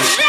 Shit! 0.00 0.27